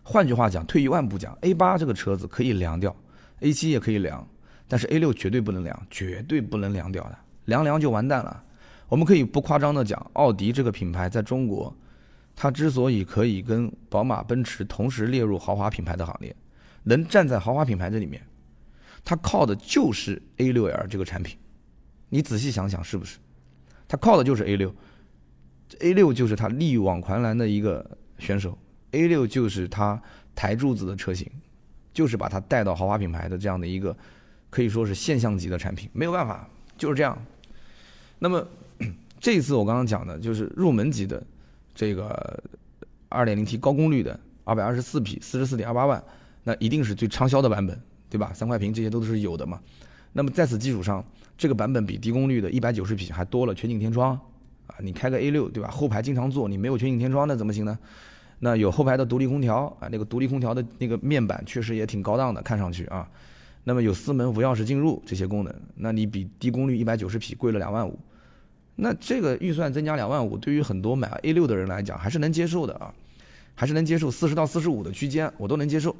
[0.02, 2.94] 换句话讲，退一万步讲，A 八这个车子可以凉掉。
[3.38, 4.28] A 七也可以凉，
[4.66, 8.42] 但是 A 六绝对不能凉，绝对不能凉掉的，凉凉就完蛋了。
[8.88, 11.72] 我们可以不夸张的讲，奥迪这个品牌在中国，
[12.37, 16.37] 它之所以可以跟宝马、奔驰同时列入豪华品牌的行列，
[16.85, 18.25] 能站在豪华品牌这里面，
[19.05, 21.37] 它靠的就是 A 六 L 这个产品。
[22.11, 23.18] 你仔细想想，是不是？
[23.88, 24.72] 它靠的就是 A 六
[25.81, 28.57] ，A 六就是它力挽狂澜的一个选手
[28.92, 30.01] ，A 六就是它
[30.35, 31.29] 台柱子的车型。
[31.94, 33.96] 就是把它带到豪华品牌的这样的一个，
[34.51, 36.46] 可以说是现象级的产品，没有办法，
[36.77, 37.16] 就是这样。
[38.18, 38.46] 那么
[39.18, 41.27] 这一次我刚刚讲的就是入门级的
[41.77, 42.43] 这个
[43.11, 46.03] 2.0T 高功率的224匹44.28万，
[46.43, 47.79] 那一定是最畅销的版本，
[48.11, 48.33] 对吧？
[48.35, 49.61] 三块屏这些都是有的嘛。
[50.12, 51.05] 那么在此基础上，
[51.37, 54.19] 这个版本比低功率的190匹还多了全景天窗
[54.67, 54.77] 啊！
[54.81, 55.69] 你开个 A6 对吧？
[55.71, 57.79] 后排经常坐，你没有全景天窗那怎么行呢？
[58.39, 63.07] 那有后排的独立空调啊，那个独立空调的那个面板确实也挺高档的，看上去啊。
[63.65, 67.99] 那么有四门无钥匙进入这些功能，那你比低功率一百九十匹贵了两万五。
[68.77, 72.93] 那这个预算增加两万五，对于很多买 A 六的人来讲还是能接受的啊，
[73.55, 75.97] 还是能接受四十到四十五的区间我都能接受。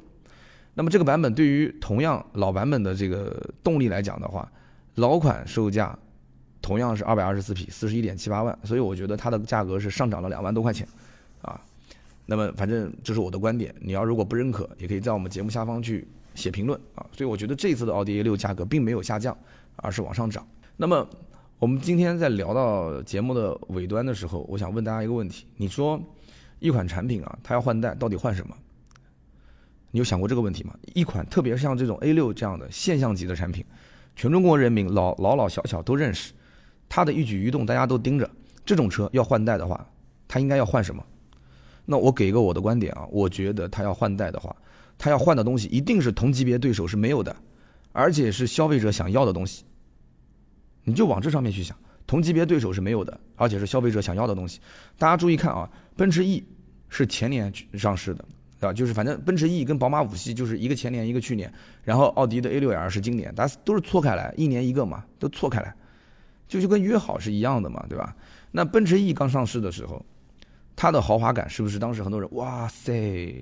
[0.75, 4.47] 那么这个版本对于同样老版本的这个动力来讲的话，
[4.95, 5.97] 老款售价
[6.61, 10.87] 同样是二百二十四匹四十一点七八万，所以我觉得它的价格是上涨了两万多块钱
[11.41, 11.59] 啊。
[12.27, 17.03] 那么反正这是我的观点，你要如果不认可，也可以在我们节目下方去写评论啊。
[17.11, 19.35] 所以我觉得这次的奥迪 A 六价格并没有下降，
[19.77, 20.45] 而是往上涨。
[20.75, 21.09] 那么
[21.59, 25.99] 我们今天在聊到节目的尾端的时候，我想问大家一个问题：你说
[26.59, 28.55] 一款产品啊，它要换代，到底换什么？
[29.89, 30.75] 你有想过这个问题吗？
[30.93, 33.65] 一款特别像这种 A 六这样的现象级的产品，
[34.15, 36.31] 全中国人民老老老小小都认识，
[36.87, 38.29] 它的一举一动大家都盯着，
[38.63, 39.83] 这种车要换代的话，
[40.27, 41.03] 它应该要换什么？
[41.87, 44.55] 那我给一个我的观点啊，我觉得它要换代的话，
[44.95, 47.35] 它要换的东西一定是同级别对手是没有的，
[47.93, 49.63] 而且是消费者想要的东西。
[50.87, 54.61] 你就往这上面去想，同级别对手是没有的，而且是消费者想要的东西。
[54.97, 56.41] 大家注意看啊，奔驰 E
[56.87, 58.23] 是前年上市的，
[58.61, 58.71] 啊？
[58.71, 65.75] 就是反正奔驰 E 跟宝马五系就是一个前年一个去年，然后奥迪的 A 六 L 是今年，大家都是错开来，一年一个嘛，都错开来，
[66.47, 68.15] 就就跟约好是一样的嘛，对吧？
[68.49, 70.03] 那奔驰 E 刚上市的时候。
[70.79, 73.35] 它的豪华感是不是当时很多人哇塞？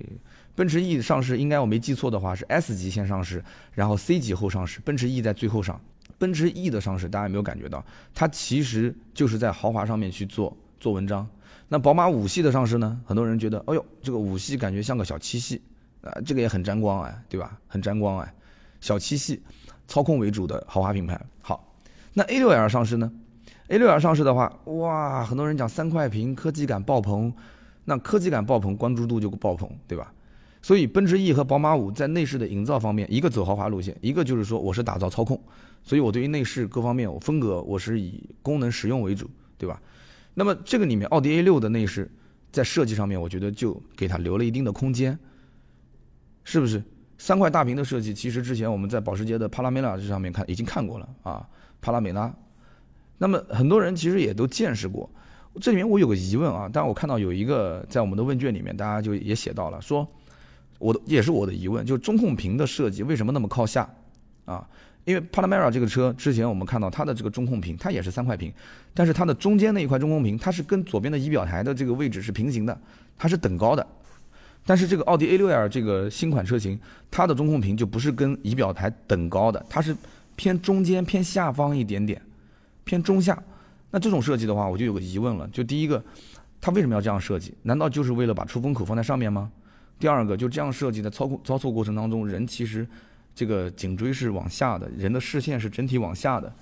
[0.56, 5.78] 奔驰 E 上市应该我没记错的话是 S 级先上市，然后 C 级后上市，奔驰 E 在最后上。
[6.18, 7.84] 奔驰 E 的上市大家有没有感觉到？
[8.14, 11.28] 它其实就是在豪华上面去做做文章。
[11.68, 13.00] 那宝马五系的上市呢？
[13.06, 15.62] 很多人觉得，哎呦，这个五系感觉像个小七系，
[16.02, 17.60] 啊，这个也很沾光哎，对吧？
[17.68, 18.34] 很沾光哎，
[18.80, 19.42] 小七系，
[19.88, 21.20] 操控为主的豪华品牌。
[21.42, 21.76] 好，
[22.14, 23.12] 那 A 六 L 上市呢
[23.70, 27.34] ？A 六 L 上市的话，哇，很多人讲三块屏，科技感爆棚，
[27.86, 30.14] 那科技感爆棚，关注度就爆棚，对吧？
[30.66, 35.40] 所以奔驰 E 和宝马五在内饰的营造方面，一个走豪华路线，一个就是说我是打造操控，
[35.84, 39.80] 所以我对于内饰各方面我风格我是以功能实用为主，对吧？
[40.34, 42.12] 那么这个里面奥迪 A 六的内饰
[42.52, 45.16] 在设计上面，我觉得就给它留了一定的空间，
[46.44, 46.82] 是不是？
[47.20, 51.48] 三块大屏的设计，其实之前我们在保时捷的帕拉梅拉这上面看已经看过了啊，
[51.80, 52.36] 帕拉梅拉。
[53.20, 55.08] 那么很多人其实也都见识过，
[55.62, 60.08] 这里面我有个疑问啊，但我看到有一个在我们的问卷里面，大家就也写到了，说
[60.78, 63.90] 我的也是我的疑问，就中控屏的设计为什么那么靠下
[64.46, 64.68] 啊？
[65.06, 68.52] 因为 Panamera 这个车之前我们看到它的这个中控屏，它也是三块屏，
[68.94, 72.76] 但是它的中间那一块中控屏，它是跟左边的仪表台的这个位置是平行的，
[73.18, 73.86] 它是等高的。
[74.66, 76.80] 但是这个奥迪 A6L 这个新款车型，
[77.12, 79.96] 它的中控屏就不是跟仪表台等高的，它是
[80.36, 82.20] 偏中间偏下方一点点。
[82.84, 83.42] 偏中下，
[83.92, 85.48] 那这种设计的话，我就有个疑问了。
[85.50, 86.04] 就第一个，
[86.60, 87.54] 它为什么要这样设计？
[87.62, 89.52] 难道就是为了把出风口放在上面吗？
[90.00, 92.88] 第二个，就这样设计的操控操作过程当中，人其实
[93.34, 96.54] 这个颈椎是往下的，人的视线是整体往下的。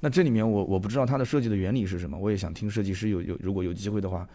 [0.00, 4.28] 那这里面我我不知道它的设计的原理是什么，我也想听设计师有有如果有机会的话，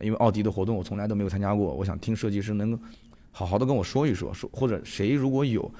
[0.00, 2.78] 因为奥迪的活动我从来都没有参加过，我想听设计师能
[3.32, 5.70] 好好的跟我说一说，说或者谁如果有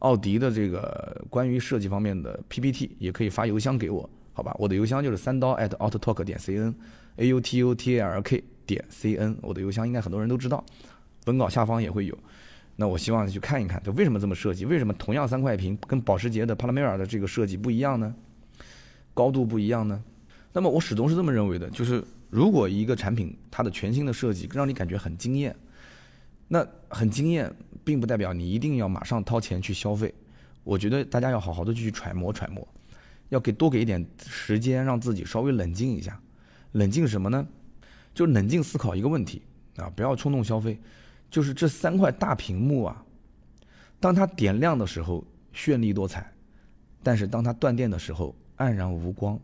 [0.00, 4.54] 奥迪的这个关于设计方面的 PPT，也可以发邮箱给我，好吧？
[4.58, 10.64] 我的邮箱就是三刀 at autotalk 点 cn，a u t u t a l k 点 cn，我的邮箱应该很多人都知道，
[11.26, 12.18] 文稿下方也会有。
[12.76, 14.64] 那我希望去看一看，就为什么这么设计？
[14.64, 18.14] 为什么同样三块屏跟保时捷的帕拉梅尔的这个设计不一样呢？
[19.12, 20.02] 高度不一样呢？
[20.52, 25.54] 那么我始终是这么认为的，就是如果一个产品它的全新的设计让你感觉很惊艳，
[26.48, 27.52] 那很惊艳，
[27.84, 30.14] 并不代表你一定要马上掏钱去消费。
[30.64, 32.66] 我觉得大家要好好的去揣摩揣摩，
[33.28, 36.18] 要给多给一点时间，让自己稍微冷静一下。
[36.72, 37.46] 冷静什么呢？
[38.14, 39.42] 就冷静思考一个问题
[39.76, 40.78] 啊，不要冲动消费。
[41.30, 43.04] 就是这三块大屏幕啊，
[44.00, 46.30] 当它点亮的时候绚丽多彩，
[47.02, 49.38] 但是当它断电的时候黯然无光。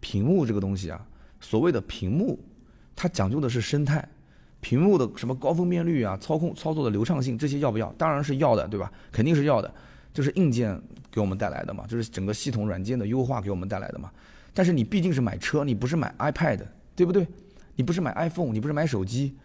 [0.00, 1.06] 屏幕这个东西啊，
[1.38, 2.38] 所谓的屏幕，
[2.96, 4.08] 它讲究的是生态，
[4.60, 7.92] 屏幕的什么高分辨率啊、操控操作的流畅性这些要不要？
[7.92, 8.90] 当然是要的，对吧？
[9.12, 9.72] 肯定是要的，
[10.12, 14.10] 就是硬件给我们带来的嘛，就是整个系统软件的优化给我们带来的嘛。
[14.54, 16.60] 但是你毕竟是买车，你不是买 iPad，
[16.96, 17.26] 对不对？
[17.76, 19.36] 你不是买 iPhone，你不是买手机。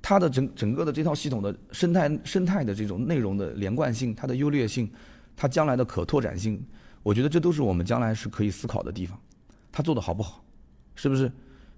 [0.00, 4.88] 它的整整个的这套系统的生态生态的这种内容的连贯性，它的优劣性，
[5.36, 6.62] 它将来的可拓展性，
[7.02, 9.18] 我觉得这都是我们将来是可以思考的地方。
[9.72, 10.42] 它做的好不好，
[10.94, 11.30] 是不是？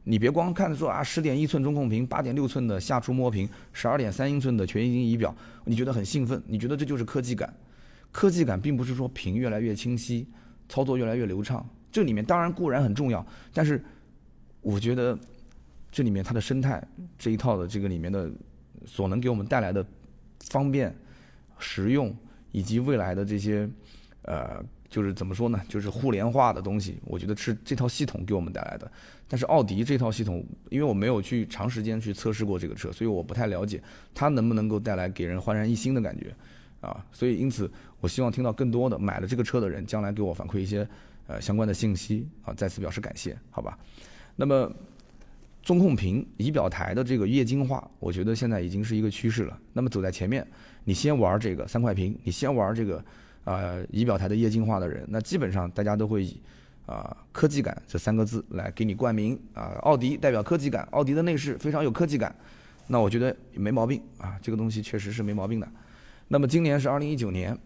[0.04, 6.42] 你别光看着说啊，十点一寸中控屏，八点六寸的下触摸屏，十二点三英寸的全液晶仪表，你觉得很兴奋？
[6.46, 7.52] 你觉得这就是科技感？
[8.12, 10.26] 科技感并不是说屏越来越清晰，
[10.68, 13.82] 操作越来越流畅，这里面当然固然很重要，但是
[14.60, 15.18] 我觉得。
[15.90, 16.82] 这里面它的生态
[17.18, 18.30] 这一套的这个里面的
[18.86, 19.84] 所能给我们带来的
[20.48, 20.94] 方便、
[21.58, 22.14] 实用，
[22.52, 23.68] 以及未来的这些
[24.22, 25.60] 呃，就是怎么说呢？
[25.68, 28.90] 就是互联化的东西，我觉得是这套系统给我们带来的。
[29.28, 33.82] 但是奥迪这套系统，因为我没有去长时间去测试过这个车，所以我不太了解
[34.14, 36.34] 它能不能够带来给人焕然一新的感觉
[36.80, 37.04] 啊。
[37.12, 40.88] 所以因此，我希望听到更多的买了这个车的人，将来给我反馈一些
[41.26, 42.54] 呃相关的信息啊。
[42.54, 43.78] 再次表示感谢，好吧？
[44.36, 44.72] 那么。
[45.62, 49.58] 中控屏、仪表台的这个液晶化，我觉得现在已经是一个趋势了。
[49.72, 50.46] 那么走在前面，
[50.84, 53.04] 你先玩这个三块屏，你先玩这个，
[53.44, 56.40] 呃，仪表台的液晶化的人，那基本上大家都会以
[56.86, 59.76] 啊科技感这三个字来给你冠名啊。
[59.82, 62.34] 奥迪代表科技感，奥迪的内饰非常有科技感，
[62.86, 65.68] 那我觉得没毛病啊，这个东西确实是没毛病的。
[66.28, 67.56] 那么今年是二零一九年，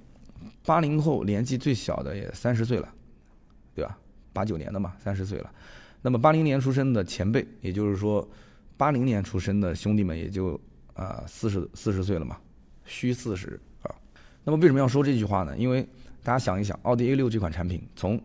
[0.67, 2.89] 八零后年纪最小的也三十岁了，
[3.75, 3.97] 对吧？
[4.33, 5.53] 八九年的嘛，三十岁了。
[6.07, 8.29] 那么八零年出生的前辈，也就是说，
[8.77, 10.61] 八零年出生的兄弟们也就
[10.93, 12.37] 啊四十四十岁了嘛，
[12.85, 13.89] 虚四十啊。
[14.45, 15.57] 那么为什么要说这句话呢？
[15.57, 15.83] 因为
[16.23, 18.21] 大家想一想，奥迪 A 六这款产品，从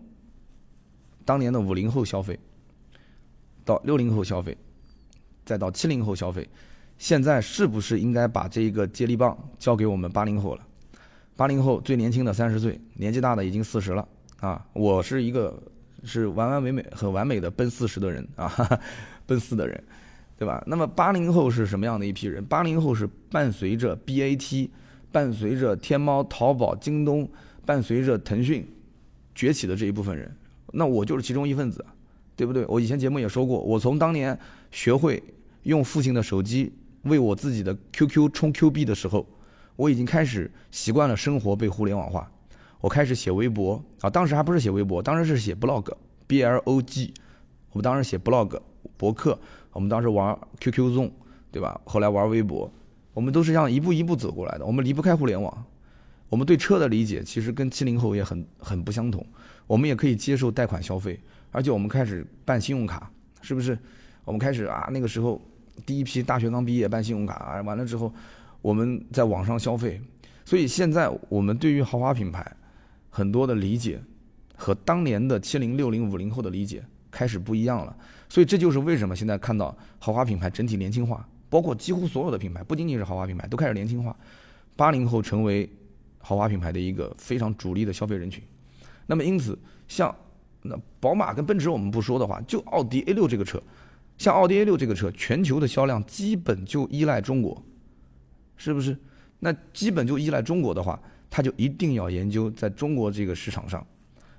[1.24, 2.38] 当年的五零后消费，
[3.64, 4.58] 到六零后消费，
[5.46, 6.46] 再到七零后消费，
[6.98, 10.68] 现在是不是应该把这一个接力棒交给我们八零后了？
[11.38, 14.06] 八零后最年轻的三十岁，年纪大的已经四十了
[14.42, 14.68] 啊。
[14.74, 15.58] 我是一个。
[16.04, 18.52] 是完完美美、很完美的奔四十的人啊，
[19.26, 19.84] 奔四的人，
[20.38, 20.64] 对吧？
[20.68, 22.44] 那么八零后是什么样的一批人？
[22.46, 24.70] 八零后是伴随着 BAT、
[25.12, 27.30] 伴随着天猫、淘宝、京东、
[27.66, 28.68] 伴随着腾讯
[29.36, 30.34] 崛起的这一部分人。
[30.72, 31.84] 那我就是其中一份子，
[32.36, 32.66] 对不对？
[32.68, 34.38] 我以前节目也说过，我从当年
[34.72, 35.22] 学会
[35.64, 36.72] 用父亲的手机
[37.04, 39.28] 为我自己的 QQ 充 Q 币的时候，
[39.76, 42.32] 我已经开始习惯了生活被互联网化。
[42.82, 47.14] 我开始写微博啊，当时还不是写微博，当时是写 blog，B L O G。
[47.72, 48.60] 我们当时写 blog
[48.98, 49.38] 博客，
[49.74, 51.12] 我们当时玩 QQ Zone，
[51.52, 51.80] 对吧？
[51.86, 52.72] 后来玩微博，
[53.14, 54.66] 我们都是这样一步一步走过来的。
[54.66, 55.66] 我们离不开互联网，
[56.30, 59.26] 我们对车的理解其实跟七零后也很很不相同。
[59.68, 61.20] 我们也可以接受贷款消费，
[61.52, 63.12] 而且我们开始办信用卡，
[63.42, 63.78] 是不是？
[64.24, 65.40] 我们开始啊，那个时候
[65.86, 68.12] 第一批大学刚毕业办信用卡啊，完了之后
[68.62, 70.02] 我们在网上消费，
[70.46, 72.56] 所以现在我们对于豪华品牌。
[73.20, 74.02] 很多的理解
[74.56, 77.94] 和当年的七零、六零、五零后的理解开始不一样了，
[78.30, 84.16] 所以这就是为什么现在看到豪华品牌整体年轻化，包括几乎所有的品牌，不仅仅是豪华品牌，都开始年轻化。
[84.78, 85.70] 八零后成为
[86.20, 88.42] 豪华品牌的一个非常主力的消费人群。
[89.06, 89.60] 那么因此，
[89.90, 90.16] 像
[90.62, 93.62] 那宝马跟奔驰我们不说的话，就奥迪 A 六这个车，
[94.18, 97.62] 像奥迪 A 六这个车，全球的销量基本就依赖中国，
[98.56, 98.98] 是不是？
[99.40, 100.98] 那基本就依赖中国的话。
[101.30, 103.86] 他就一定要研究在中国这个市场上，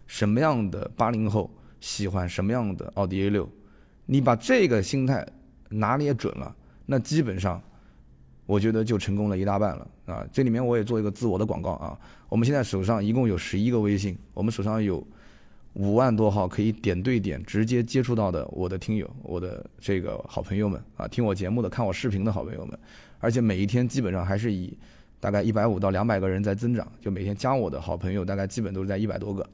[0.07, 3.49] 什么样的八零后喜欢什么样的奥迪 A 六，
[4.07, 5.27] 你把这个心态
[5.69, 7.63] 拿捏准了，那基本上，
[8.45, 10.27] 我觉得就成功了一大半了啊！
[10.33, 11.97] 这里面我也做一个自我的广告啊，
[12.29, 15.07] 我们现在手上一共有十一个微信，我们手上有
[15.75, 22.77] 五万多号可以点对点直接接触到的我的听友，我的这个好朋友们啊，听我节目的、看我视频的好朋友们，
[23.21, 24.77] 而且每一天基本上还是以
[25.21, 29.47] 大概一百五到两百个人在增长，就每天加我的好朋友大概基本都是在一百多个。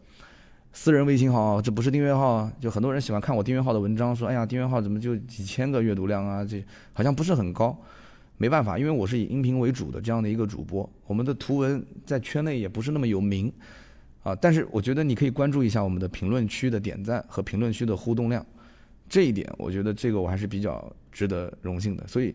[0.72, 6.44] 私人微信号，这不是订阅号啊，就很多人喜欢看我订阅号的文章，说哎呀，订阅号怎么就几千个阅读量啊？
[6.44, 7.76] 这好像不是很高。
[8.38, 13.50] 没办法，因为我是以音频为主的这样的一个主播，我们的图文在圈内也不是那么有名。
[14.22, 18.44] 啊，但是我觉得你可以关注一下我们的评论区的点赞和评论区的互动量，
[19.08, 22.06] 这一点我觉得这个我还是比较值得荣幸的。
[22.06, 22.34] 所以，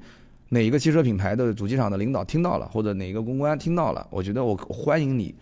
[0.54, 5.34] 哪一个汽车品牌的主机厂的领导听到了，或者哪一个公关听到了，我觉得我欢迎你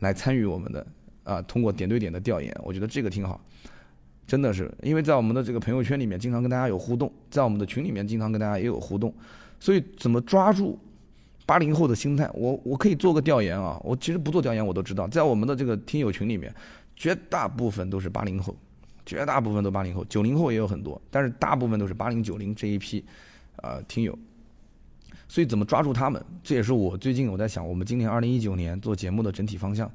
[0.00, 0.86] 来参与我们的
[1.24, 3.40] 啊，通过点对点的调研，我觉得这个挺好，
[4.26, 9.10] 真的是，因为在我们的这个朋友圈里面经常跟大家有互动，在我们的群里面经常跟大家也有互动，
[9.58, 10.78] 所以怎么抓住？
[11.46, 13.80] 八零后的心态，我我可以做个调研啊。
[13.82, 16.54] 我其实不做调研，我都知道，在我们的这个听友群里面，
[16.94, 18.54] 绝大部分都是八零后，
[19.06, 23.02] 绝大部分都八零后，九零后也有很多，但是大部分都是八零九零这一批，
[23.62, 24.18] 呃，听友。
[25.28, 29.90] 所以怎么抓住他们，这也是我最近我在想，我们今年二零一九年做节目的整体方向，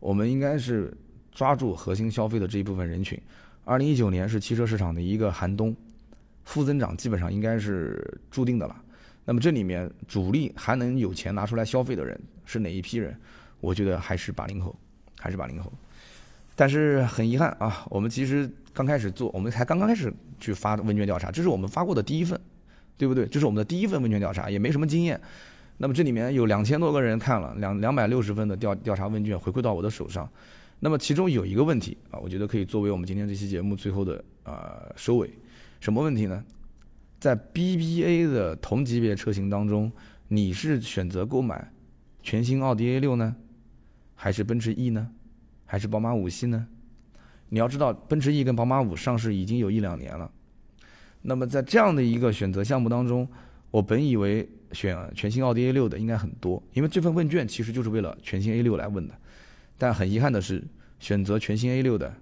[0.00, 0.92] 我们应该是
[1.30, 3.20] 抓住核心消费的这一部分人群。
[3.64, 5.76] 二零一九年是汽车市场的一个寒冬，
[6.44, 8.76] 负增长基本上应该是注定的了。
[9.24, 13.16] 那么这里面主力还能有钱拿出来消费的人是哪一批人？
[13.60, 14.74] 我觉得还是八零后，
[15.20, 15.72] 还是八零后。
[16.56, 22.38] 但是很遗憾啊，我们其实刚开始做，我们才刚刚开始去发问卷调查，这是我们发过的第一份，
[23.02, 23.26] 对不对？
[23.26, 25.20] 这是我们的第一份问卷调查，也没什么经验。
[25.76, 30.30] 那么这里面有两千多个人看了两两百六十份的调调查问卷回馈到我的手上。
[30.78, 35.28] 那么其中有一个问题啊，我觉得可以作为我们今天这期节目最后的呃收尾。
[35.80, 36.44] 什么问题呢？
[37.18, 39.90] 在 BBA 的同级别车型当中，
[40.28, 41.68] 你是选择购买
[42.22, 43.34] 全新奥迪 A 六呢，
[44.14, 45.08] 还是奔驰 E 呢，
[45.66, 46.64] 还是宝马五系呢？
[47.48, 50.30] 你要知道，奔驰 E 跟宝马五上市已经有一两年了。
[51.22, 53.26] 那么在这样的一个选择项目当中，
[53.70, 59.14] 我本以为选全新奥迪 A 六的应该很多，因为这份问卷其实就是为了全新 A 六来问的。
[59.78, 60.62] 但很遗憾的是，
[60.98, 62.12] 选择全新 A 六的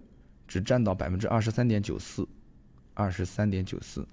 [0.46, 2.26] 只占到百分之二十三点九四，
[2.94, 4.06] 二十三点九四。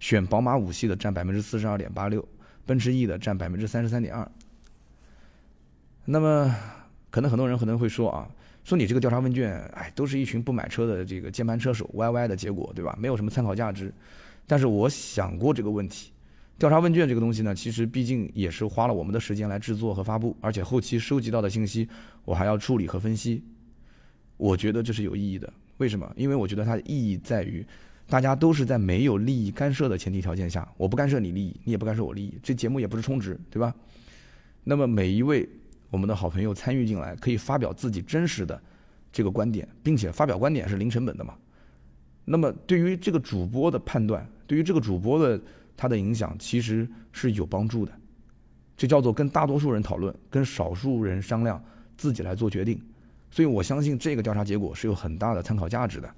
[0.00, 2.26] 选宝马五系的占百分之四十二点八六，
[2.66, 4.28] 奔驰 E 的占百分之三十三点二。
[6.04, 6.52] 那么，
[7.10, 8.28] 可能很多人可能会说啊，
[8.64, 12.96] 说你这个调查问卷，哎，都是一群不买车的这个键盘车手 YY 的结果，对吧？
[12.98, 13.92] 没有什么参考价值。
[14.46, 16.12] 但是我想过这个问题，
[16.58, 21.88] 调查问卷这个东西呢，其实毕竟也是花了我们的时间来制作和发布，而且后期收集到的信息，
[22.24, 23.42] 我还要处理和分析。
[24.36, 25.52] 我觉得这是有意义的。
[25.78, 26.12] 为什么？
[26.16, 27.64] 因为我觉得它的意义在于。
[28.08, 33.74] 大家都是在没有利益干涉的前提条件下，我不干涉你利益，你也不干涉我利益，这节目也不是充值，对吧？
[34.64, 35.48] 那么每一位
[35.92, 38.58] 我们的好朋友参与进来，可以发表自己真实的
[39.12, 41.34] 这个观点，并且发表观点是零成本的嘛？
[42.24, 45.38] 那么对于这个主播的判断，对于这个主播的
[45.76, 47.92] 他的影响，其实是有帮助的。
[48.74, 51.62] 这叫做跟大多数人讨论，跟少数人商量，
[51.98, 52.80] 自己来做决定。
[53.30, 56.10] 所以我相信这个调查结果是有很大的参考价值的。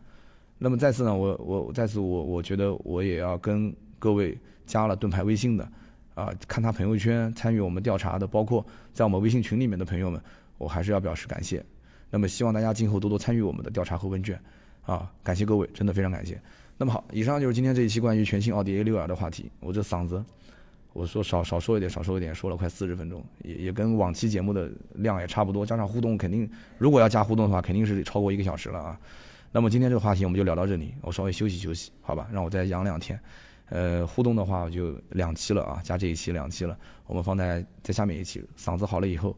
[0.57, 5.69] 那么再次呢，我我再次我我觉得我也要跟各位加了盾牌微信的，
[6.15, 10.21] 啊，看他朋友圈参与我们调查的，包括在我们微信群里面的朋友们，
[10.59, 11.65] 我还是要表示感谢。
[12.11, 14.39] 那么希望大家今后多多参与我们的调查和问卷，
[14.87, 16.41] 啊，感谢各位，真的非常感谢。
[16.77, 19.51] 那么好，以上就是今天这一期关于全新奥迪 A6L 的话题。
[19.59, 20.25] 我这嗓子，
[20.93, 26.49] 我说少少说一点，少说一点，说了快四十分钟，也也跟往期节目的量也差不多，加上互动肯定，
[26.79, 29.01] 如果要加互动的话，肯定是超过一个小时了啊。
[29.51, 33.19] 那么今天这个话题我们就聊到这里，我稍微休息休息，好吧，让我再养两天。
[33.69, 38.45] 呃，互动的话我就两期了啊，加这一期两期了，我们放在在下面一期。
[38.57, 39.37] 嗓子好了以后，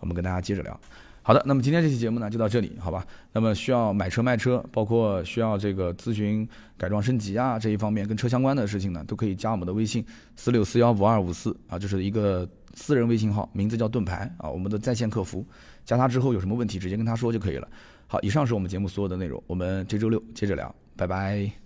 [0.00, 0.78] 我们跟大家接着聊。
[1.26, 3.06] 好的，那么今天这期节目呢就到这里，好吧。
[3.32, 6.46] 那么需要买车卖车，包括需要这个咨询
[6.76, 10.04] 改装升级啊这一方面跟车相关的事情呢，都可以加我们的微信
[10.36, 15.44] 四六四幺五二五四啊，这是一个私人微信号，名字叫盾牌啊，我们的在线客服，
[15.86, 17.66] 加他之后有什么问题直接跟他说就可以了。
[18.06, 21.63] 好，以上是我们节目所有的内容，我们这周六接着聊，拜拜。